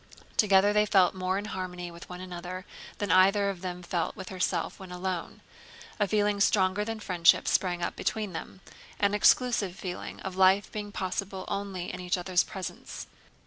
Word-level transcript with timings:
Together 0.35 0.73
they 0.73 0.83
felt 0.87 1.13
more 1.13 1.37
in 1.37 1.45
harmony 1.45 1.91
with 1.91 2.09
one 2.09 2.19
another 2.19 2.65
than 2.97 3.11
either 3.11 3.51
of 3.51 3.61
them 3.61 3.83
felt 3.83 4.15
with 4.15 4.29
herself 4.29 4.79
when 4.79 4.91
alone. 4.91 5.41
A 5.99 6.07
feeling 6.07 6.39
stronger 6.39 6.83
than 6.83 6.99
friendship 6.99 7.47
sprang 7.47 7.83
up 7.83 7.95
between 7.95 8.33
them; 8.33 8.61
an 8.99 9.13
exclusive 9.13 9.75
feeling 9.75 10.19
of 10.21 10.35
life 10.35 10.71
being 10.71 10.91
possible 10.91 11.45
only 11.47 11.93
in 11.93 11.99
each 11.99 12.17
other's 12.17 12.43
presence. 12.43 13.05